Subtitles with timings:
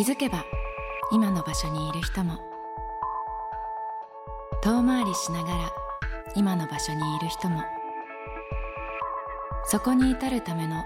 [0.00, 0.46] 気づけば
[1.12, 2.38] 今の場所にいる人も。
[4.62, 5.72] 遠回りしながら
[6.34, 7.62] 今の場所にいる人も。
[9.64, 10.82] そこに至るための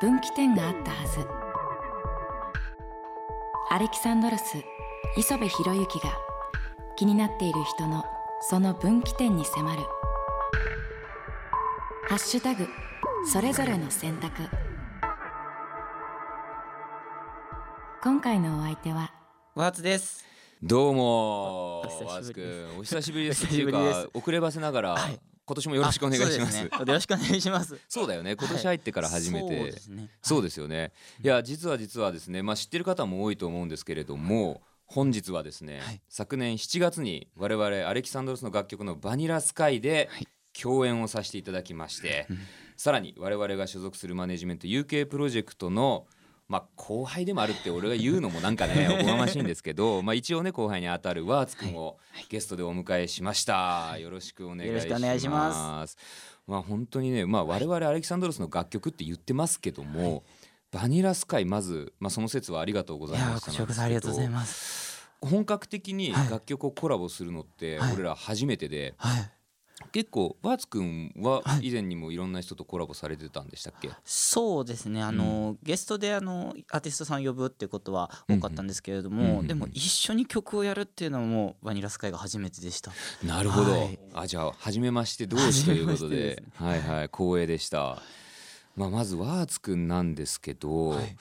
[0.00, 1.26] 分岐点があったはず。
[3.70, 4.62] アレキサンドロス
[5.16, 6.16] 磯部博之が
[6.94, 8.04] 気になっている人の
[8.40, 9.82] その分岐点に迫る
[12.06, 12.68] 「ハッシュタグ
[13.32, 14.48] それぞれの選択」
[18.04, 19.14] 今回のお相手は
[19.54, 20.26] ワーツです。
[20.62, 22.66] どうもお久ワーズしぶりです。
[22.68, 22.76] くん。
[22.76, 23.46] お久しぶりです。
[23.46, 25.18] っていうか遅ればせながら、はい。
[25.46, 26.58] 今年もよろしくお願いします。
[26.60, 27.80] よろしくお願いします。
[27.88, 28.36] そうだよね。
[28.36, 30.10] 今年入ってから初めて、そうですね。
[30.20, 30.92] そうですよね。
[31.22, 36.02] いや実は実はですねまあ知ってる方も多いと思うんですけれども本日はですね、はい。
[36.10, 40.28] 昨年7月に我々アレキサンドロスの楽曲の「バニラスカイ」ではい。
[40.52, 42.28] 共演をさせていただきまして、
[42.76, 46.06] さらに我々が所属するマネジメント UK プロジェクトの
[46.48, 53.96] まあ後輩でもあるって俺が言うのもなんかね おこがましいんですけど、まあ一応ね後輩にあたるワーツくんをゲストでお迎えしました。
[53.98, 54.86] よろしくお願いします。
[54.86, 55.86] よろしくお願いしま
[56.46, 60.24] まあ本当にね、まあ我々アレキサンドロスの楽曲って言ってますけども、
[60.70, 65.08] バニラスカイまずまあその説はありがとうございましたありがとうございます。
[65.20, 69.30] 本格的にはい楽曲をコラボするのってはい俺ら初めてで、はい。
[69.94, 71.68] 結構ワーツくんははい。
[71.68, 75.00] 以前にもいろんな人とコラボされてたんでしたっけ、そうですね。
[75.00, 79.46] あの、ゲストであのアーティストさん呼ぶってことは多かったんですけれども、うんうんうん。
[79.46, 82.90] でも一緒に曲をやるっていうのはもうバニラスカイが初めてでした。
[83.24, 83.98] なるほど、はい。
[84.14, 86.08] あじゃあ初めまして同士ということで。
[86.08, 88.02] 初めましてですはいはい光栄でした、
[88.74, 91.16] まあ、まずワーツくんなんですけど、はい。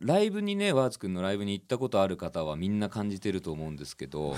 [0.00, 4.34] ライブにねワーツくんのライブに行ったことある方はみんな感じてると思うんですけど、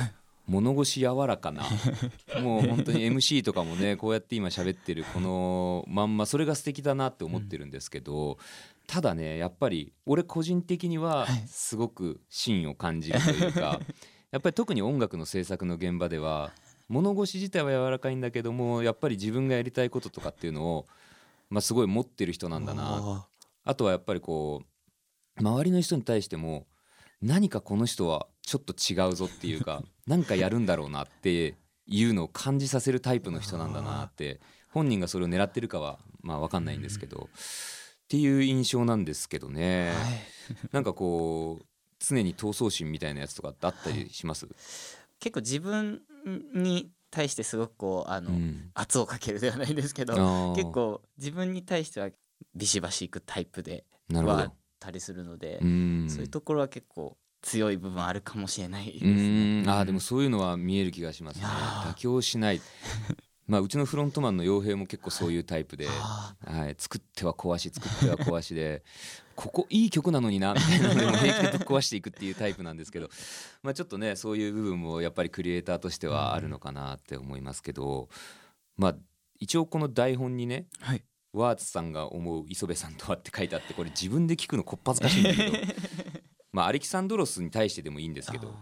[0.47, 1.65] 物腰柔らかな。
[2.43, 8.39] もう本当に MC とかもねこうやって今喋ってるこのまんまそれが素敵だなって思ってるんですけど、
[8.87, 11.45] ただねやっぱり俺個人的にははい。
[11.47, 13.81] すごく芯を感じるというか
[14.31, 16.53] やっぱり特に音楽の制作の現場では
[16.89, 20.87] 物腰自体は柔らかいんだけどもやっぱり自分がやりたいこととかっていうのを、
[21.49, 22.83] まあ、すごい持ってる人なんだな。
[22.85, 23.27] あ
[23.65, 26.67] あとはやっぱりこう周りの人に対しても
[27.23, 31.55] 何かこの人はちょっと違うぞっていうか 何かやるんだろうなって
[31.87, 34.41] いうのを感じさせるタイプの人なんだなって
[34.71, 40.21] 本人がそれを狙ってるかはまあ分かんないんですけど、っていう印象なんですけどね、ーはい。
[40.73, 41.67] なんかこう
[42.01, 44.49] 常に闘争心みたいなやつとかってあったりします、
[45.21, 46.03] 結構自分
[46.55, 48.71] に対してすごくこうあの、うん。
[48.75, 52.11] 圧をかけるではないんですけど結構自分に対しては
[52.57, 56.07] ビシバシいくタイプではあったりするので、うん。
[56.11, 59.63] そういうところは結構強い部分あるかもしれないですうね。
[59.63, 59.69] ん。
[59.69, 61.45] あーでもそういうのは見える気がしますね。
[61.45, 62.61] 妥協しない。
[63.47, 68.83] まあうちのフロントマンの傭兵も結構そういうタイプで、あはい、作っては壊し作っては壊しで
[69.37, 73.11] ここいい曲なのになみたいなのでも平気でぶっ壊していくっていうタイプなんですけど、
[73.63, 78.09] まあ、ちょっとねそういう部分もやっぱりクリエイターとしてはあるのかなって思いますけど、
[78.79, 78.97] まあ
[79.39, 81.05] 一応この台本にねはい。
[81.35, 85.53] ワーツさんが思う磯部さんとはって書いてあってこれ自分で聞くのこっぱずかしいんだけど
[86.55, 88.55] まあアレキサンドロスに対してでもいいんですけどは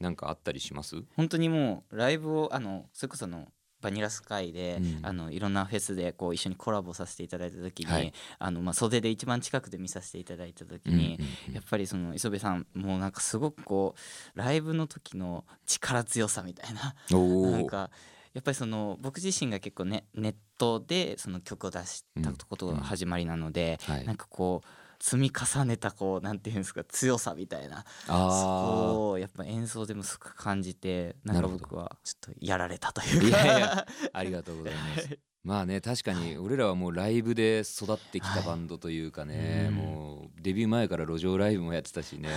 [0.00, 0.02] い。
[0.02, 1.02] なんかあったりします？
[1.16, 3.48] 本当にもうライブをあのそれこそあの
[3.82, 5.06] バニラスカイで、うん。
[5.06, 8.12] あのいろんなフェスでこう一緒にコラボさせていただいた時に、はい。
[8.38, 11.08] あのまあ、袖で一番近くで見させていただいた時に、うんうん
[11.48, 11.54] うん。
[11.54, 13.94] やっぱりその磯部さんもうなんかすごくこ
[14.34, 17.90] うライブの時の力強さみたいななんか
[18.34, 24.06] やっぱりその僕自身が結構ねネットでその曲を出したことが始まりなので、はい。
[24.06, 24.68] なんかこう
[25.00, 27.84] 積み重ねたこうなんていうんですか強さみたいな。
[28.06, 31.58] そあこをやっぱ演奏でもすごく感じてなんるほど。
[31.58, 33.42] 僕はちょっとやられたというか。
[33.42, 35.18] いやいやありがとうございます。
[35.42, 42.28] まあね確かに俺らはもうライブで育ってきたバンドというかね、うんもうデビュー前から路上ライブもやってたしね、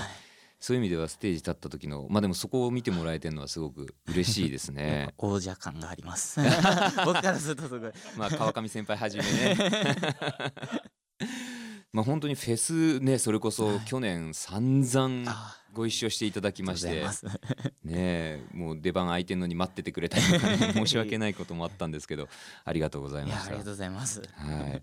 [0.59, 5.13] そういう意味ではステージ立った時のまあでもそこを見てもらえてるのはすごく嬉しいですね。
[5.19, 6.39] 王者感があります。
[7.05, 7.91] 僕からするとすごい。
[8.17, 9.57] まあ川上先輩はじめね。
[11.93, 17.03] まあ本当にフェスねそれこそ去年散々あご一緒していただきまして。
[17.83, 20.23] ねえもう出番空いてんのに待っててくれたり
[20.73, 22.29] 申し訳ないこともあったんですけど
[22.63, 23.47] ありがとうございました。
[23.47, 24.21] ありがとうございます。
[24.35, 24.81] はい。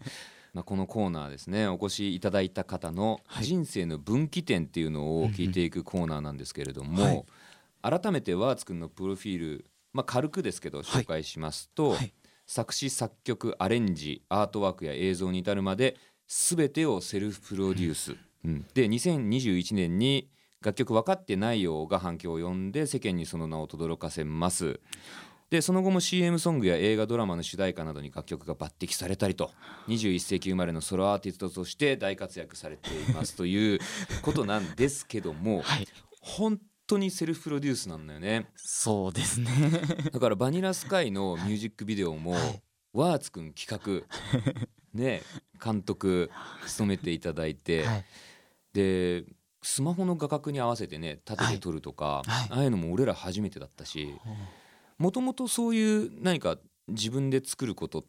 [0.53, 7.27] まあ、このコーナーですねお越しいただいた方の人生の分岐点っていうのを聞いていくコーナーなんですけれども、
[7.83, 12.13] 改めてワーツくんのプロフィール、まあ、軽くですけど紹介しますと、はい。
[12.47, 15.97] 作詞作曲アレンジアートワークや映像に至るまで
[16.31, 18.65] 全てをセルフプロデュース、うん。
[18.73, 20.31] で2021年に
[20.63, 24.79] 楽曲分かってないよが反響を呼んで世間にその名を轟かせます。
[25.51, 29.51] でその後も CM ソングや映画ドラマの主題歌などに楽曲が抜擢されたりと。
[29.89, 33.81] 21世紀生まれのソロアーティストとして大活躍されていますという
[34.23, 35.89] ことなんですけどもはい。
[36.21, 38.47] 本当にセルフプロデュースなんだよね。
[38.55, 39.51] そうですね。
[40.13, 42.63] だからバニラスカイのミュージックビデオもはい。
[42.93, 44.61] ワーツくん企画
[44.95, 45.23] ね
[45.63, 46.31] 監督
[46.67, 48.05] 務めていただいて、はい。
[48.73, 49.25] で
[49.63, 52.49] スマホの画角に合わせてね縦で撮るとか、はい。
[52.51, 54.15] ああいうのも俺ら初めてだったし
[54.99, 56.57] もともとそういう何か
[56.89, 58.05] 自分で作ること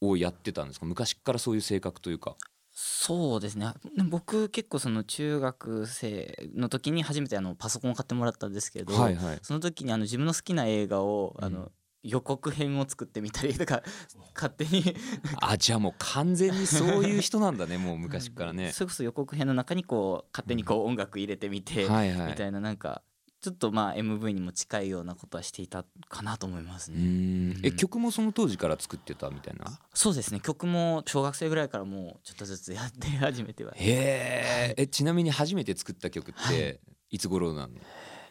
[0.00, 0.86] をやってたんですか？
[0.86, 2.36] 昔からそういう性格というか。
[2.72, 3.72] そうですね。
[3.96, 11.44] で僕結構その中学生の時に初めてあのパソコンを買ってもらったんですけど、はいはい、その時にあの自分の好きな映画を、うん。
[11.44, 11.70] あの
[12.02, 13.82] 予告編を作ってみたりとか
[14.34, 14.94] 勝手に。
[15.40, 18.72] あじゃあもう完全にそういう人なんだねもう昔からね。
[18.72, 22.30] それこそ予告編の中にこう勝手にこう音楽入れてみて、はいはい。
[22.32, 23.02] みたいななんか
[23.40, 27.00] ちょっとまあ MV にも近いようなことはしていたかなと思いますうね。
[27.00, 27.66] ーん。
[27.66, 27.76] えうん。
[27.76, 29.78] 曲もその当時から作ってたみたいな？
[29.94, 30.40] そうですね。
[30.40, 33.72] 曲も小学生ぐらいからもうちょっとずつやって始めては。
[33.76, 34.82] へー。
[34.82, 37.74] えちなみに初めて作った曲っはていつ頃なの？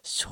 [0.04, 0.30] 小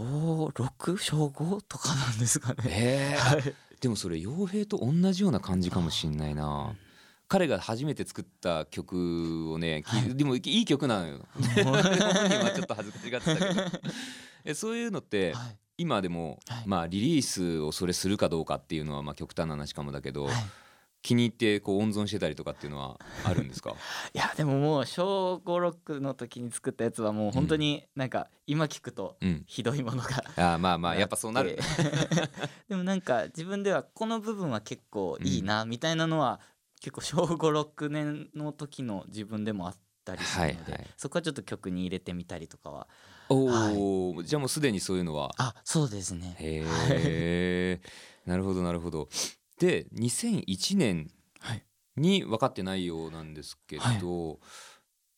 [0.53, 0.97] 6?
[0.97, 1.61] 小 5?
[1.67, 2.63] とかなんですかね。
[2.65, 6.75] へーでもそれ傭兵と同じような感じかもしんないな。
[7.27, 10.15] 彼が初めて作った曲をね、きはい。
[10.15, 11.25] でもいい曲なのよ。
[11.63, 13.61] 本人はちょっと恥ずかしがってたけど。
[14.43, 15.57] えそういうのってはい。
[15.77, 16.63] 今でも、はい。
[16.65, 20.35] まあリリースをそれするかどうかっていうのはまあ極端な話かもだけど、はい
[21.01, 23.75] 気に入ってこう温存してたりとかっていうのはあるんですか？
[24.13, 29.43] いやでももう小56の時に作ったやつはもう本当になんか今聞くとうん。
[29.47, 31.57] ひどいものがあーまあまあ やっぱそうなる。
[32.67, 36.39] でもなんか自分ではこの部分は結構いいなみたいなのは
[36.81, 39.75] 結構小56年の時の自分でもあっ
[40.05, 40.87] たりするので、はいはい。
[40.97, 42.87] そこはちょっと曲に入れてみたりとかは
[43.29, 45.31] おお、じゃあもうすでにそういうのは？
[45.37, 46.35] あそうですね。
[46.39, 47.81] へえ
[48.25, 49.09] なるほどなるほど
[49.59, 51.63] で2001年はい。
[51.97, 54.39] に分かってないようなんですけど、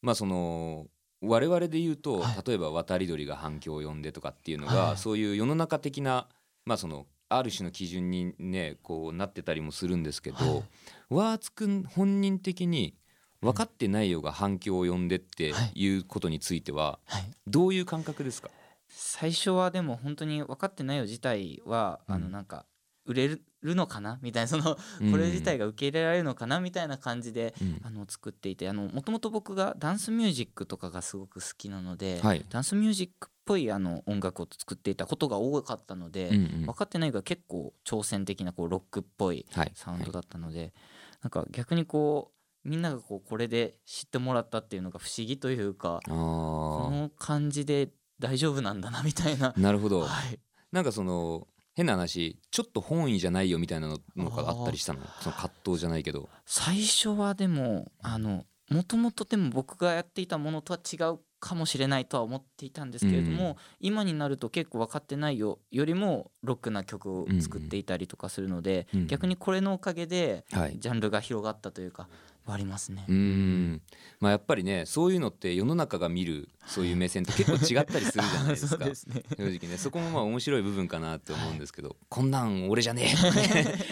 [0.02, 0.88] まあその
[1.22, 2.44] 我々で言うと、はい。
[2.46, 6.28] 例えば渡り鳥が反響を呼んでとかっていうのが、はいそういう世の中的な
[6.66, 10.64] まあそのある種の基準にねこうなってたりもするんですけど、はい。
[11.10, 12.96] ワーツくん本人的に
[13.42, 15.88] 分かってないよが反響を呼んでってい。
[15.88, 17.32] うことについてははい。
[17.48, 18.50] どういう感覚ですか、
[18.88, 22.22] 最初はでも本当に分かってないよ自体は、あうん。
[22.24, 22.66] のなんか
[23.06, 24.20] 売れるのかな？
[24.22, 24.78] みたいな そのこ
[25.18, 26.60] れ自体が受け入れられるのかな？
[26.60, 27.82] みたいな感じで、うん。
[27.84, 32.46] あの作っていてあのもともと僕がダンスミュージックとかがすごく好きなので、はい。
[32.50, 36.66] ダンスミュージックっぽいあの音楽を作っていたことが多かったので、うんうん。
[36.66, 39.72] 分かってないが結構挑戦的なこうロックっぽいはい。
[39.76, 40.74] サウンドだったので、
[41.22, 42.32] なんか逆にこ
[42.66, 49.54] うみんながこうこれで知ってもらったっていうのが不思議というかあこーの感じで大丈夫なんだなみたいな。
[49.58, 50.40] なるほど、はい。
[50.72, 55.00] なんかその変な話ちょっと本意じゃないよみたいなののがあったりしたの？
[55.22, 56.30] その葛藤じゃないけど。
[56.46, 69.08] 最初はでもあのもともとでも僕がやっていたものとは違うかもしれないとは思っていたんですけれども、うん今になると結構分かってないよよりもロックな曲を作っていたりとかするので、うん。
[69.08, 70.78] 逆にこれのおかげではい。
[70.78, 72.08] ジャンルが広がったというか
[72.48, 73.06] ありますね。
[73.08, 73.12] う。
[73.12, 73.82] ーん。
[74.20, 78.86] まあやっぱりねそういうのって世の中が見るそういう目線って結構違ったりするじゃないですか。
[78.86, 78.94] ね。
[78.96, 83.14] 正直ねそこもまあ面白い部分かなって思うんですけど、こんなん俺じゃね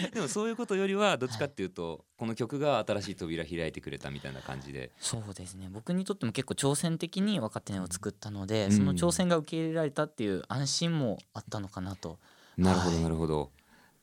[0.02, 0.10] え。
[0.14, 4.90] でもそういうことよりはどっちかっていうとこの曲が新しい扉開いてくれたみたいな感じで。
[4.98, 5.68] そうですね。
[5.70, 8.72] 僕にとっても結構挑戦的に分かってないを作ったので、うん。
[8.72, 12.18] その挑戦が受け入れられたっていう安心もあったのかなと。
[12.56, 13.02] なるほどはい。
[13.04, 13.52] なるほど、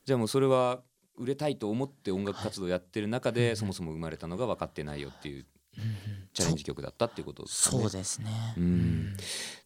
[0.04, 0.82] じゃあもうそれは
[1.18, 3.56] 売れたいと思って音楽活動やってる中で、はい。
[3.56, 5.46] そもそも生まれたのが分かってないよっていう
[6.32, 7.82] チャレンジ曲だったっていうことですかね。
[7.82, 7.90] そう。
[7.90, 8.54] ですね。
[8.56, 9.16] うん。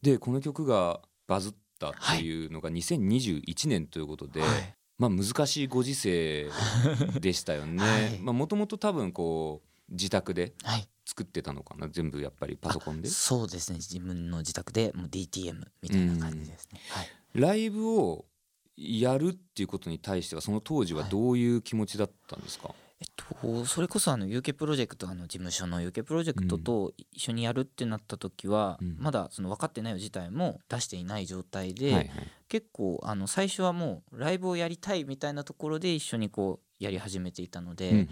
[0.02, 4.76] でこの曲がバズったっていうのが2021年ということで、はい。
[4.99, 6.49] まあ難しいご時世
[7.21, 8.21] でしたよね。
[8.23, 10.88] もともと多分こう自宅ではい。
[11.04, 11.88] 作ってたのかな？
[11.88, 13.09] 全部やっぱりパソコンで？
[13.09, 13.11] あ。
[13.11, 13.78] そうですね。
[13.78, 17.09] 自分の自宅でもう DTM みたいな感じですね、はい。
[17.35, 18.25] ライブを
[18.76, 28.97] やるっていうことに対してはその当時はどういう気持ちだったんですか、えっとそれこそあの UK プロジェクトあの事務所の UK プロジェクトと一緒にやるってなった時は、うん。
[28.99, 32.11] まだその分かってない自体も出していない状態で、はいはい。
[32.49, 38.09] 結構あの最初はもうライブをやりたいみたいなところで一緒にこうやり始めていたので、うんうん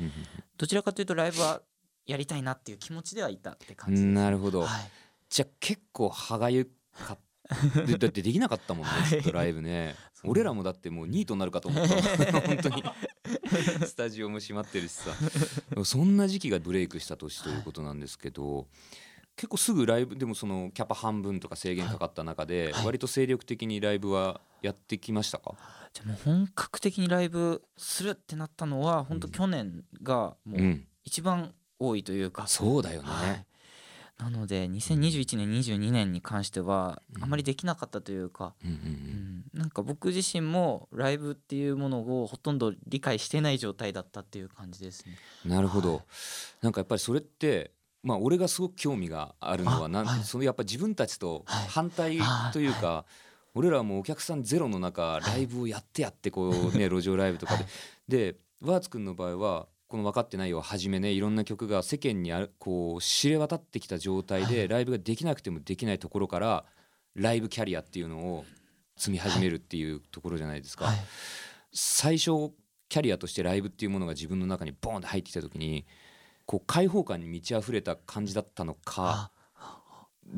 [0.59, 1.63] どちらかというとライブは
[2.07, 4.69] やりたいなっていう気持ちではいたってうん感じです、なるほど、はい、
[5.31, 7.30] じゃあ結構歯がゆかった
[7.87, 9.09] でだってできなかったもんねはい。
[9.09, 9.95] ずっとライブね。
[10.25, 12.41] 俺らもだってもうニートになるかと思った。
[12.41, 12.85] 本当に。
[13.87, 15.11] スタジオも閉まってるしさ。
[15.85, 18.69] そんな時期がブレイクした年ということなんですけど
[19.37, 22.87] 結構すぐライブでもそのキャパ半分とか制限かかった中ではい。
[22.87, 25.55] 割と精力的にライブはやってきましたか、
[25.95, 30.87] じゃあもう本格的にライブするってなったのは本当去年がもう、うん。
[31.05, 33.47] 一番多いというか、そうだよね、はい
[34.21, 37.25] なので2021年22年に関してはうん。
[37.25, 38.55] あまりできなかったというか、
[39.55, 45.17] なんか僕自身もライブっていうものをほとんど理解してない状態だったっていう感じですね。
[45.45, 46.03] うんなるほど、はい。
[46.63, 47.73] なんかやっぱりそれって
[48.03, 50.25] まあ俺がすごく興味があるのはなん、あはい。
[50.25, 51.69] そのやっぱ自分たちとはい。
[51.69, 52.19] 反対
[52.53, 53.05] というか、
[53.55, 57.57] 俺らはもうお客さんゼロの中ライブをやってやってこうね路上ライブとか
[58.09, 66.65] で、でワーツくんの場合はこの分かってないよをはじめねいろんな曲が世間にあるこう知れ渡ってきた状態でライブができなくてもできないところから
[67.17, 68.45] ライブキャリアっていうのを
[68.97, 70.87] 積み始めるっていうところじゃないですか。
[70.87, 70.97] はい
[71.73, 72.53] 最初
[72.89, 75.87] キャリアとしてライブっていうものが自分の中にボーンって入ってきた時に
[76.45, 79.31] こう開放感に満ち溢れた感じだったのか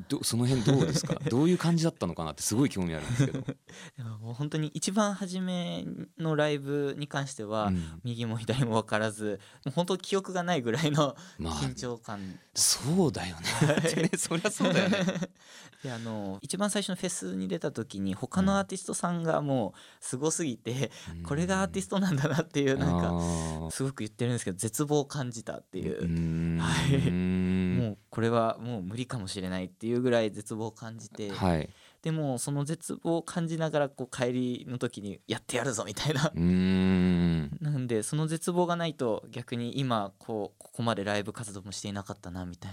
[0.08, 1.14] どその辺どうですか？
[1.30, 3.40] どういう感じだったのかなってすごい興味あるんですけど、
[3.98, 5.84] でももう本当に一番初め
[6.18, 8.00] のライブに関しては、うん。
[8.04, 14.10] 右も左も分からずもう本当記憶がないぐらいのまあ緊張感そうだよね。
[14.16, 14.98] そりゃそうだよね。
[15.82, 20.90] であの一番最初のフェスに出た時に他のアーティストさんがもうすごすぎて、
[21.24, 27.10] これがアーティストなんだなっていうなんかかすごく言ってるんですけど絶望を感じたっていう、うはい。
[27.10, 31.68] んもうこれはもう無理かもしれないっていうぐらい絶望を感じて、はい。
[32.02, 36.32] でもその絶望を感じながらこう帰りの時にやってやるぞみたいな。
[36.34, 37.58] うーん。
[37.60, 42.72] なんでその絶望がないと逆に今こうここまでライブ活動もしていなかったなみたい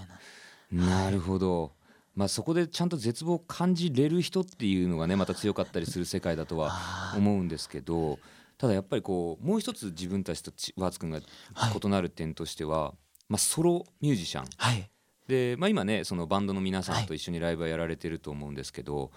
[0.71, 0.85] な。
[0.85, 1.73] なるほど。
[2.15, 6.73] まあそこでちゃんと絶望を感じれる人っていうのがねまた強かったりする世界だとは
[7.15, 8.19] 思うんですけど
[8.57, 11.21] ただやっぱりこうもう一つ自分たちとちワーツくんが
[11.53, 11.79] はい。
[11.81, 12.93] 異なる点としては、
[13.29, 14.89] まあ、ソロミュージシャンはい
[15.29, 19.11] で、まあ、今ねそのバンドの皆さんと一緒にライブはやられてると思うんですけど、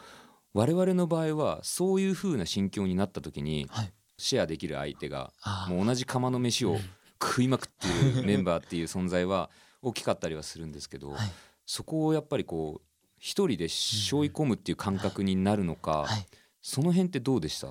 [0.52, 3.92] 我々の場合はそういう風な心境になった時にはい。
[4.18, 5.32] シェアできる相手が
[5.68, 6.78] もう同じ釜の飯を
[7.20, 9.50] 食いまくっているメンバーっていう存在は
[9.82, 11.32] 大きかったりはするんですけど、はい。
[11.66, 12.86] そこをやっぱりこう
[13.18, 16.26] 一人で背負い込むっていう感覚になるのか、はい。
[16.60, 17.68] その辺ってどうでした？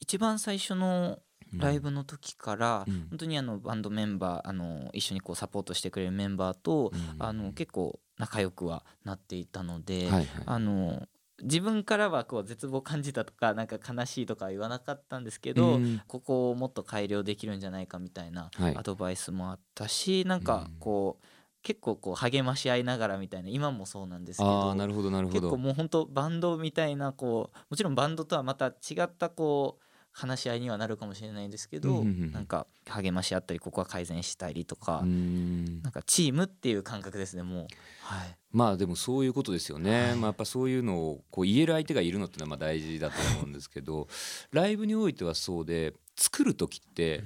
[0.00, 1.20] 一番最初の
[1.54, 3.06] ライブの時から、うん。
[3.10, 10.26] 本当にあのバンドメンバーあの一緒にこうサポートしてくれるメンバーと、うんあの結構仲良くはなっていたので、はいはい。
[10.46, 11.08] あの
[11.42, 16.00] 自分からはこう絶望を感じたとかなんか悲しいとかは言わなかったんですけど、うん。
[16.06, 18.76] ここをもっと改良できるんじゃないかみたいなはい。
[18.76, 21.26] アドバイスもあったし、なんかこう
[21.62, 25.40] 結構こう励まし合いながらみたいな今もそうなんですけあどあなるほどなるほど。
[25.40, 37.66] 結構もう本当バンドみたいなこうもちろんバンドとはまた違ったこう話し合いにはなるかもしれないんですけど、うんうんうんなんか励まし合ったりここは改善したりとか、なんかチームっていう感覚ですねもう。
[38.02, 38.36] はい。
[38.50, 40.16] まあでもそういうことですよね、はい。
[40.16, 44.08] まあ、やっぱそういうのをこう言える相手がいるのってのはまあ大事だと思うんですけど
[44.50, 47.22] ライブにおいてはそうで作る時って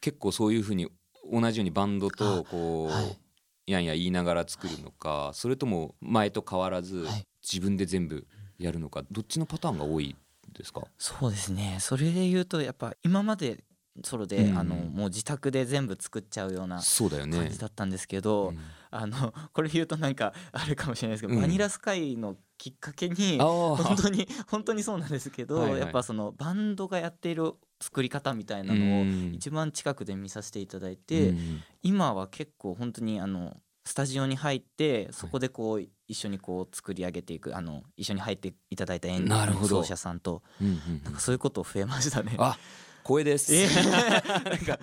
[0.00, 0.88] 結構そういうふうに
[1.30, 3.18] 同じようにバンドとこう、はい。
[3.66, 7.26] やんや言いながら作るのかそれとも前と変わらずはい。
[7.42, 8.26] 自分で全部
[8.58, 10.14] やるのかどっちのパターンが多い
[10.52, 10.82] ですか？
[10.98, 11.78] そうですね。
[11.80, 13.64] それで言うとやっぱ今まで
[14.04, 14.58] ソロで、うん。
[14.58, 18.58] あのもう自宅で全部作っちゃうような感じだったんですけど、うん。
[18.90, 21.40] あの これ言うとなんかあるかもしれないですけど、うん。
[21.40, 25.80] バニラスカイのきっかけにあ本あ当に本当にそうなんですけど、はいはい。
[25.80, 27.52] やっぱそのバンドがやっている
[27.82, 29.32] 作り方みたいなのをうん。
[29.34, 31.62] 一番近くで見させていただいて、うん。
[31.82, 40.42] 今は結構本当にあのスタジオに入ってそこでこう一緒にこう作り上げていくあの一緒に入っていただいた演奏者さんと。
[40.60, 41.02] うんうんうん。
[41.04, 42.34] なんかそういうこと増えましたね。
[42.38, 42.58] あ
[43.04, 43.54] 光栄です。
[43.54, 44.78] えいなんか。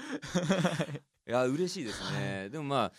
[1.26, 2.50] や嬉しいですね。
[2.50, 2.92] でもまあ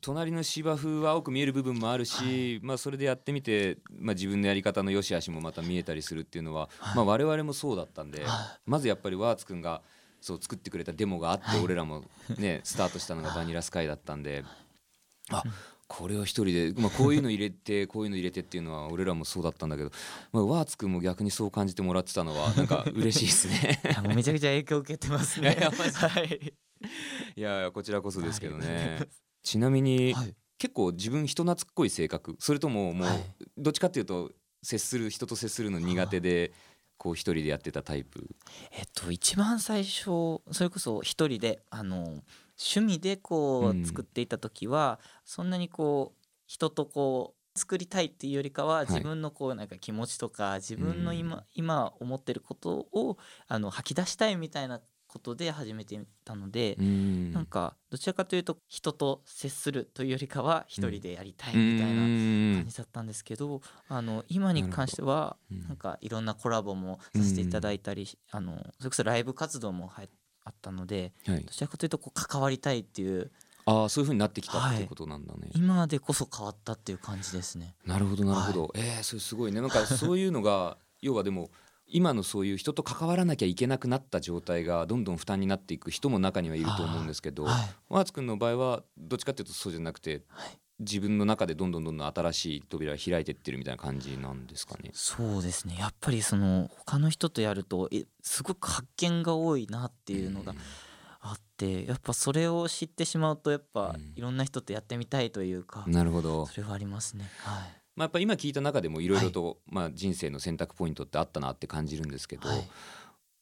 [0.00, 9.82] 隣の芝生は青く見える部分もあるし、まあそれでやってみて、まあ自分のやり方の良し悪しもまた見えたりするっていうのは、まあ我々もそうだったんで、はまずやっぱりワーツくんが
[10.20, 11.60] そう作ってくれたデモがあって、はい。
[11.60, 12.04] 俺らも
[12.38, 14.44] ねスタートしたのがバニラスカイだったんで、
[15.30, 15.42] あ
[15.94, 19.90] これを一人で、まあ、こういうの入れて こういうの入れてっていうのは俺らもそうだったんだけど、
[20.32, 23.82] まあ、ワーツくんも逆にそう感じてもらってたのはなんか嬉しいですね。
[24.14, 25.58] めちゃくちゃ影響を受けてますね。
[27.36, 29.06] いやこちらこそですけどはねい。
[29.42, 30.34] ちなみに、はい。
[30.56, 32.36] 結構自分人懐っこい性格。
[32.38, 33.34] それとももう、はい。
[33.58, 34.32] どっちかっていうと
[34.62, 36.52] 接する人と接するの苦手で
[36.96, 38.34] こう一人でやってたタイプ。
[38.70, 42.22] えっと一番最初それこそ一人であの
[42.62, 48.86] 趣味でこう作っていた時は、そんなにこう人とこう作りたいっていうよりかはい。
[48.86, 51.42] 自分のこうなんか気持ちとか自分の今,、うん。
[51.54, 57.32] 今思ってることをあの吐き出したいみたいなことで始めてみたので、うん。
[57.32, 62.54] なんかどちらかというと人と接するというよりかは一人でやりたいうんみたいなうん。
[62.60, 65.62] 感じだったんですけど、あの今に関してはうん。
[65.68, 70.08] なんかいろんなコラボもさせていただいたり、あのそれこそライブ活動もはあ
[70.62, 71.40] ったのではい。
[71.44, 73.30] どちらかというとこう関わりたいっていう
[73.64, 74.86] ああそういう風になってきたってはい。
[74.86, 77.74] ことなんだね、今でこそ変わったっていう感じですね。
[77.86, 79.60] なるほどなるほど、えー、それすごいね。
[79.60, 81.50] なんかそういうのが 要はでも
[81.86, 87.74] 今のそういう人と関わらなきゃいけなくなった状態がどんどん負担になっていく人も中にはいると思うんですけど、はい。
[87.88, 94.90] ワーツくんの場合はどっちかっていうとそうじゃなくてはい自分の中でどんどんどんどん新しい扉が開いてってるみたいな感じなんですかね。
[94.92, 95.76] そうですね。
[95.78, 100.54] やっぱりその他の人とやるとえすごく発見が多いなっていうのが
[101.20, 104.12] あってやっぱそれを知ってしまうとやっぱうん。
[104.16, 107.30] いろんな人とやってみたいというか、なるほど、それはありますね。
[107.38, 107.82] はい。
[107.94, 112.68] まあ、やっぱ今聞いた中でもいろいろと、まあ、人生の選択ポイントってあったなって感じるんですけど、はい。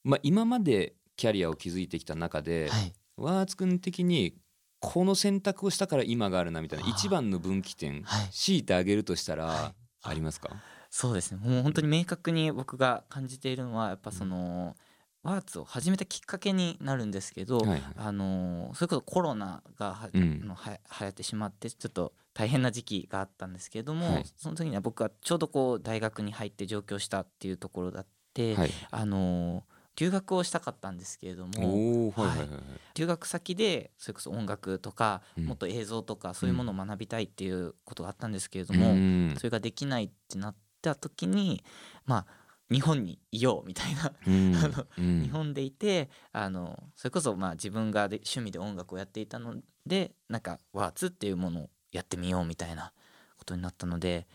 [0.02, 2.92] まあ、今までキャリアを築いてきた中で、はい。
[3.16, 4.34] ワーツくん的に
[4.80, 8.28] この選択をしたから今があるなみたいな一番の分岐点はい。
[8.30, 9.74] 強いてあげるとしたらはい。
[10.02, 10.48] ありますか？
[10.88, 11.38] そうですね。
[11.42, 14.74] もう本当に明確に僕が感じているのはやっぱその、
[15.22, 17.82] ワーツを始めたきっかけになるんですけど、はいはい。
[17.96, 20.40] あのそれこそコロナがは、うん。
[20.42, 24.24] あのは流行ってしまってちょっと大変な時期があったんですけれども、はい。
[24.38, 28.70] その時には僕はちょうどこう大学に入って上京したっていうところだって、はい。
[28.90, 29.64] あの
[30.00, 32.60] 留学をしたかったんですけれどもはいはいはいはい。
[32.94, 35.44] 留学先でそれこそ音楽とか、うん。
[35.44, 39.34] もっと映像とかそういうものを学びたいっていうことがあったんですけれどうも、ん。
[39.36, 41.62] それができないってなった時に
[42.06, 42.26] まあ
[42.70, 44.54] 日本にいようみたいなうん。
[44.56, 45.22] あのうん。
[45.22, 52.92] 日本でいてあのそれこそまあ自分がで趣味で音楽をやっていたのでなんかワーツっていうものをやってみようみたいな
[53.36, 54.26] ことになったので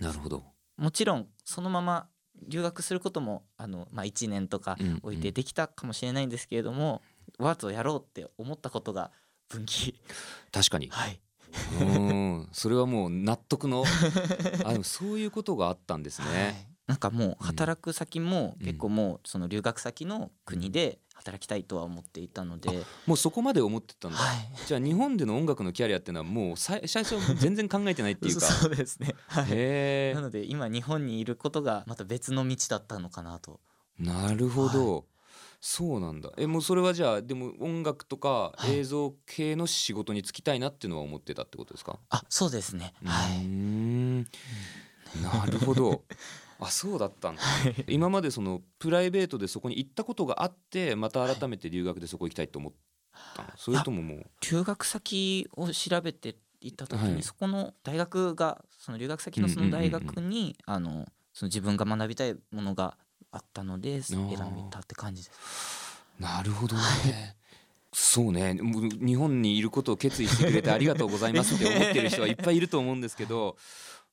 [0.00, 0.44] なるほど。
[0.76, 2.08] もちろんそのまま
[2.46, 7.02] 留学することもあの、まあ、1年とかうん置いてできたかもしれないんですけれども、
[7.38, 9.10] ワーツをやろうって思ったことが
[9.48, 9.94] 分岐。
[10.52, 10.88] 確かに。
[10.88, 11.20] はい。
[11.80, 12.48] うん。
[12.52, 13.84] それはもう納得の
[14.64, 16.74] あでもそういうことがあったんですはねい。
[16.86, 18.66] なんかもううん働く先もうん。
[18.66, 24.18] 結構もうその留学先の国で働きたいとは思っていたので、もうそこまで思ってたんだ。
[24.18, 24.48] はい。
[24.66, 28.42] じゃあ日本での音楽のキャリアっていうのはもう最最初は全然考えてないっていうか。
[28.42, 33.60] そうですね、はい、なので今日本にいることがまた別の道だったのかなと。
[33.98, 35.06] なるほど、
[35.60, 36.30] そうなんだ。
[36.36, 38.80] えもうそれはじゃあでも音楽とかはい。
[38.80, 42.92] 映像系の仕事に就きたいなっていうのは思ってたってことですか、あそうですね。
[43.02, 43.38] はい。
[43.38, 44.26] ん。
[45.22, 46.02] なるほど
[46.64, 47.42] あそうだったんだ。
[47.88, 52.72] 今までそのプライベートでそこに行ったことがあってまた改めて留学でそこ行きたいと思っ
[53.36, 53.48] たの？
[53.56, 54.24] それとももう？
[54.50, 57.22] 留学先を調べていった時に、はい。
[57.22, 62.96] そこの大学がその留学先のその大学に、あのその自分が学びたいものが
[63.30, 64.36] あったので選び
[64.70, 66.02] たって感じです。
[66.18, 67.36] なるほどね
[67.94, 68.54] そうね。
[68.54, 73.56] 日本にいることを決意してくれてありがとうございますって 思ってる人はいっぱいいると思うんですけど。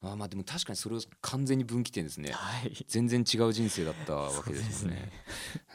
[0.04, 2.32] あまあでも確かにそれは完全に分岐点ですね。
[2.32, 5.12] はい、全然違う人生だったわけですよね。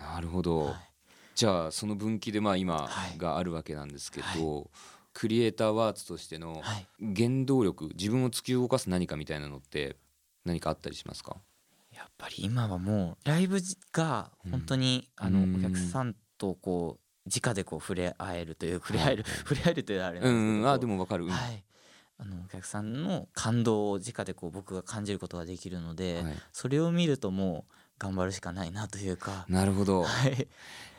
[0.01, 0.75] なるほど、はい。
[1.37, 3.19] じゃあその分岐でまあ今はい。
[3.19, 4.65] があるわけなんですけど、は
[5.13, 6.89] クリエイターワーツとしてのはい。
[7.15, 9.97] 原動力自分を突き動かす何かみたいなのって
[10.45, 11.37] 何かあったりしますか？
[11.93, 13.61] やっぱり今はもうライブ
[13.93, 15.57] が本当に、あのうん。
[15.57, 20.69] お客さんとこう直でこう触れ合えるという触れ合える、は い触れ合えるというあれうなんですけど、んうん。
[20.71, 21.31] あでもわかる、うん。
[21.31, 21.65] はい。
[22.19, 26.35] あのお客さんの感動を直でこう僕が感じることができるので、はい。
[26.53, 30.05] それを見るともう頑張るしかないなというか、なるほど。
[30.05, 30.49] はい、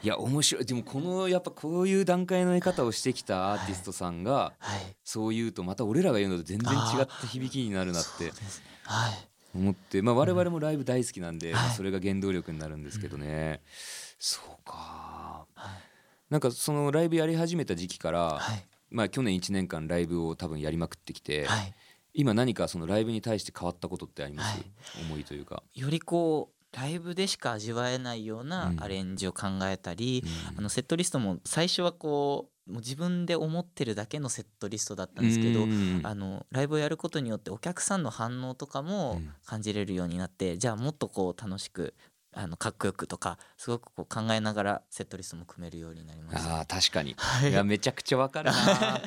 [0.04, 0.66] いや面白い。
[0.66, 8.32] でもこのやっぱこういう段階の得方をしてきたアーティストさんがはい、そう言うとまた俺らが言うのと全然違った響きになるなって
[8.84, 9.28] はい。
[9.56, 11.64] 思ってまあ我々もライブ大好きなんで、はい。
[11.64, 13.62] まあそれが原動力になるんですけどね、
[14.20, 15.46] そうか。
[15.56, 15.87] はい
[16.30, 18.66] なんかそのライブやり始めた時期から、はい。
[18.90, 21.74] まあ去年1年間ライブを多分やりまくってきて、はい。
[22.14, 24.66] 今何かそのライブに対して変わったことってあります、はい。
[25.06, 28.84] 思いというか、よりこうライブでしか味わえないようなうん。
[28.84, 30.58] アレンジを考えたり、うん。
[30.60, 36.02] あのセットリストも最初はこうもう自分で思ってるだけのセットリストだったんですけど、うん。
[36.04, 39.34] あのライブをやることによってお客さんの反応とかもうん。
[39.46, 41.94] 感じれるようになって、じゃあもっとこう楽しく
[42.34, 46.60] あのかっこよくとかすごくこう考えながらセットリストも組めるようになりました。
[46.60, 47.52] あー確かに、はい。
[47.52, 49.02] いやめちゃくちゃわかるな。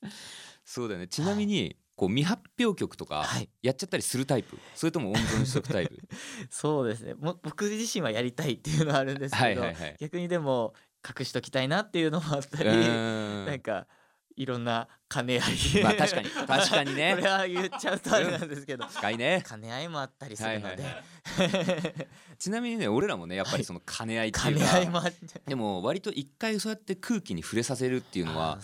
[0.64, 1.08] そうだよね。
[1.08, 3.48] ちなみに、こう未発表曲とかはい。
[3.62, 4.58] やっちゃったりするタイプ？
[4.74, 5.98] それとも温存しとくタイプ？
[6.50, 7.14] そうですね。
[7.14, 9.96] も僕自身はやりたいっていうのはあるんですけど、はいはいはい。
[10.00, 10.74] 逆にでも
[11.18, 13.46] 隠しときたいなっていうのもあったうり、ーん。
[13.46, 13.86] なんか
[14.36, 15.82] いろんな兼ね合い。
[15.82, 16.30] まあ確かに。
[16.30, 17.14] 確かにね。
[17.18, 18.86] これは言っちゃうとあれなんですけど。
[19.16, 19.44] ね。
[19.48, 21.04] 兼ね合いもあったりするので、はい
[22.38, 25.42] ちなみにね俺らもねやっぱりその兼ね合いっていうか、兼ね合いもあって。
[25.46, 28.58] でも割と一回そうやって空気に触れさせるっていうのは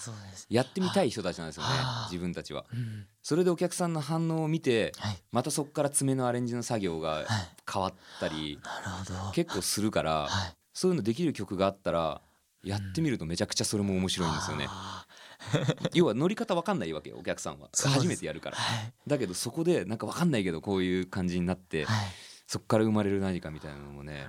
[0.48, 2.64] やってみたい人たちなんですよねはあ自分たちは。
[2.72, 3.06] うん。
[3.22, 7.26] それでお客さんの反応を見てはい、またそこから爪のアレンジの作業がはい、
[7.70, 9.32] 変わったりなるほど。
[9.32, 10.54] 結構するからはい。
[10.72, 12.20] そういうのできる曲があったら
[12.64, 14.66] やってみるとめちゃくちゃそれも面白いんですよね。
[14.68, 15.06] あ
[15.94, 17.68] 要は乗り方わかんないわけよお客さんは。
[17.72, 18.56] 初めてやるから。
[18.56, 18.92] ーはい。
[19.06, 22.06] だけどそこでなんかわかんないけどこういう感じになってはい。
[22.46, 24.26] そこから生まれる何かみたいなのもね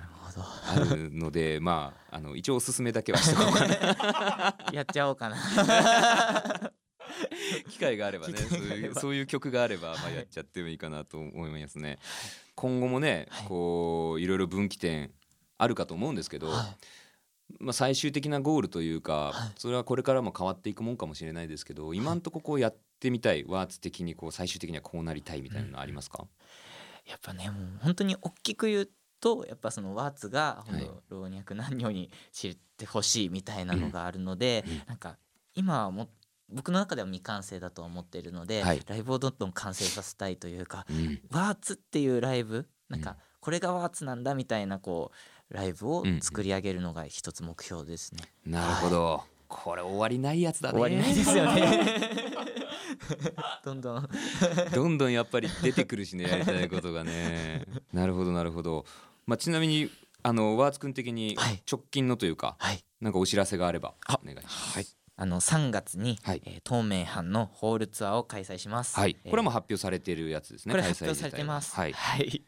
[0.66, 4.56] あるので まああの一応おすすめだけはしておかな。
[4.72, 5.36] やっちゃおうかな。
[7.70, 10.16] 機会があればね機そういうそういう曲があれば、まあ、はい。
[10.16, 11.98] やっちゃってもいいかなと思いますね。
[12.54, 13.46] 今後もね、はい。
[13.48, 15.12] こういろいろ分岐点
[15.56, 16.74] あるかと思うんですけど、は
[17.58, 19.52] まあ、最終的なゴールというか、はい。
[19.56, 26.24] それはこれからも変わっていくもんかもしれないですけど今んとここうやってみたいワーツ的にこう最終的にはこうなりたいみたいなのありますか、
[27.06, 28.88] いやっぱねもう本当に大きく言う
[29.20, 30.64] とやっぱそのワーツが
[31.08, 34.82] 老若男女に知ってほしいみたいなのがあるので、うん。
[34.88, 35.18] なんか
[35.54, 36.08] 今はもう
[36.48, 38.82] 僕の中では未完成だとは思っているので、はい。
[38.86, 41.20] ライブをどんどん完成させたいというかうん。
[41.30, 43.04] ワーツっていうライブなんうん。
[43.04, 45.16] かこれがワーツなんだみたいなこう
[45.50, 48.22] ライブを作り上げるのが一つ目標ですね。
[48.46, 52.30] なるほど、これ終わりないやつだね終わりないですよね。
[53.64, 54.08] どんどん
[54.72, 58.84] どんどんやっぱり出てくるしねやりたいことがねなるほどなるほど、
[59.26, 59.90] まあ、ちなみに
[60.22, 64.96] あのワーツくん的にはい直近のというか、はいなんかお知らせがあればあお願いします。
[65.16, 68.98] あの3月に、はいえー東名阪のホールツアーを開催します。
[68.98, 70.72] はい、えーこれはもう発表されているやつですね。
[70.72, 71.74] これ開催発表されてます。
[71.74, 72.42] ははい。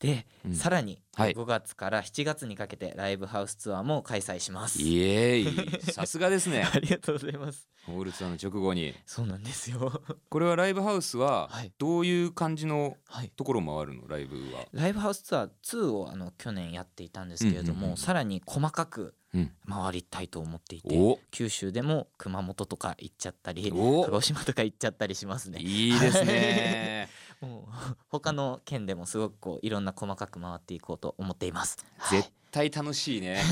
[0.00, 4.80] で、うんさらに、はい5月から7月にかけてライブハウスツアーも開催します。
[4.80, 6.64] イエーイ、 さすがですね。
[6.64, 7.68] ありがとうございます。
[7.84, 10.02] ホールツアーの直後に、そうなんですよ。
[10.30, 13.30] これはライブハウスははいどういう感じのはい。
[13.36, 14.08] ところ回るの？
[14.08, 14.64] ライブは。
[14.72, 19.52] ライブハウスツアー2をあの去年やっていたんですけれども、うんうんうんさらに細かくうん。
[19.68, 25.60] 回りたいと思っていて、お、九州でも熊本とか行っちゃったりお鹿児島とか行っちゃったりしますね。
[25.60, 27.08] いいですね。
[27.40, 31.78] もう 他の県でもすごくこういろんな細かく回っていこうと思っています。
[32.10, 33.42] 絶対楽しいね。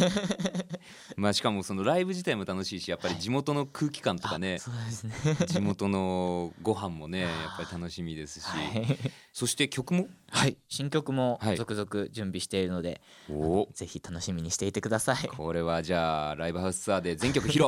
[1.16, 4.56] まあしかもそのライブ自体も楽しいし、やっぱり地元の空気感とかね。
[4.56, 5.14] あ、そうですね。
[5.46, 8.98] 地元のご飯もね、 やっぱり楽しみですし、はい、
[9.32, 11.56] そして曲も、はい、新曲もはい。
[11.56, 15.28] 続々準備しているので、お、ぜひ楽しみにしていてください。
[15.28, 17.64] これはじゃあライブハウスツアーで全曲披露。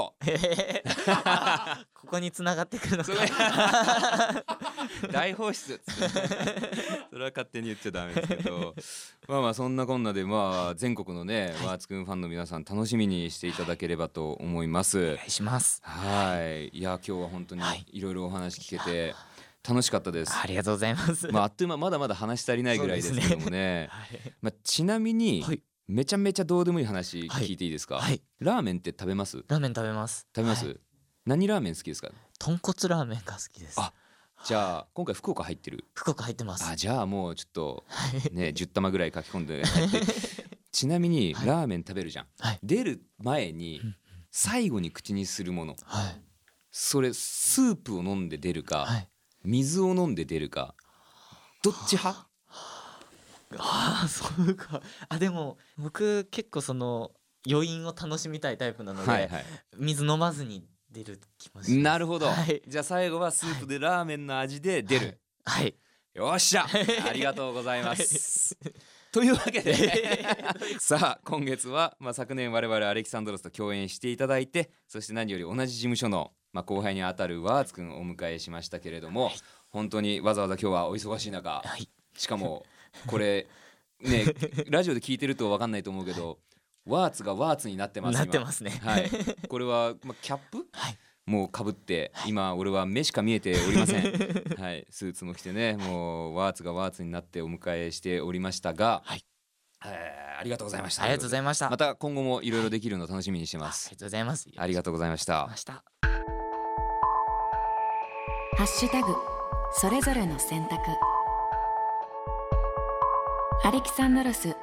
[1.94, 4.44] ここに繋がってくるのか。
[5.12, 5.80] 大放出
[7.10, 8.74] それは勝手に言っちゃダメですけど
[9.30, 14.98] まあまあそんなこんなでまあ全国のね、ワーツくんファンの皆さん楽しみにしていただければと思います。
[14.98, 15.80] お願いします。
[15.84, 16.76] はい。
[16.76, 17.86] いや今日は本当にはい。
[17.92, 19.14] いろいろお話聞けて
[19.66, 20.36] 楽しかったです。
[20.36, 21.28] ありがとうございます。
[21.28, 23.86] まああっという間まだまだ話し足りないぐらいですけどもね。
[23.92, 24.08] はい。
[24.42, 25.62] まあちなみにはい。
[25.86, 29.38] めちゃめちゃどうでもいい話聞いていいですか、はい、ラーメンって食べます？
[29.38, 30.24] 食ラーメン食べます。
[30.36, 30.76] べます、はい。
[31.26, 32.10] 何ラーメン好きですか？
[32.38, 33.80] 豚骨ラーメンが好きです。
[33.80, 33.92] あ
[34.44, 35.84] じゃあ今回福岡入ってる？
[35.94, 36.64] 福岡入ってます。
[36.68, 38.34] あじゃあもうちょっとはい。
[38.34, 40.06] ね10玉ぐらい書き込んで帰って。
[40.72, 41.46] ちなみにはい。
[41.46, 42.58] ラーメン食べるじゃん、はい。
[42.62, 43.96] 出る前にうん
[44.32, 45.76] 最後に口にするもの。
[45.84, 46.22] はい。
[46.70, 49.08] それスープを飲んで出るか、はい。
[49.42, 50.76] 水を飲んで出るか
[51.64, 52.28] どっち派？
[53.58, 54.80] ああそうか。
[55.08, 57.10] あでも僕結構その
[57.50, 59.44] 余韻を楽しみたいタイプなので、はいはい。
[59.76, 61.78] 水飲まずに出る気もします。
[61.78, 65.74] なるほど、はいじゃあ最後はスープでラーメンの味で出る、はい。
[66.14, 66.66] よっしゃ
[67.08, 68.56] ありがとうございます。
[69.12, 70.24] というわけで
[70.78, 79.32] さあ今月は、まあ、昨年我々アレキサンドロスと共演していただいてそして何より同じ事務所の、まあ、後輩にあたるワーツくんをお迎えしましたけれども、
[79.68, 81.88] 本当にわざわざ今日はお忙しい中はい。
[82.16, 82.64] しかも
[83.06, 83.48] これ
[84.00, 84.26] ね
[84.68, 86.38] ラジオで聞いてると分かんないと思うけど
[86.86, 88.70] ワーツがワーツになってますなって今ますね。
[88.82, 89.10] はい、
[89.48, 90.66] これは、まあ、キャップ？
[90.72, 90.98] はい。
[91.26, 94.02] もうかぶって今俺は目しか見えておりません。
[94.58, 94.86] はい。
[94.90, 99.24] スーツも着てねもうワーツがワーツになってお迎えしておりましたが、はい。
[99.84, 101.02] えーありがとうございました。
[101.02, 101.68] ありがとうございました。
[101.68, 104.48] また今後もいろいろできるの楽しみにしてあありますがとうございます。
[104.56, 105.46] ありがとうございました。
[105.48, 105.84] ました。
[108.56, 109.14] ハッシュタグ
[109.72, 110.76] それぞれの選択。
[113.62, 114.56] アレキサンドロス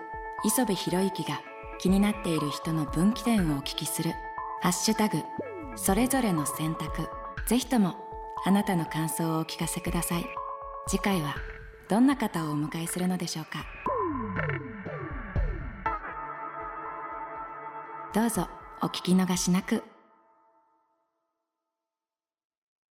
[0.44, 1.40] 磯部博之が
[1.80, 4.12] 気になっている人の分岐点をお聞きする
[4.62, 5.24] 「ハッシュタグ
[5.76, 7.10] それぞれの選択」
[7.48, 7.96] ぜひとも
[8.46, 10.26] あなたの感想をお聞かせください。
[10.88, 11.36] 次回は
[11.90, 13.66] どんな方をお迎えするのでしょうか。
[18.14, 18.48] どうぞ
[18.82, 19.84] お聞き逃しなく。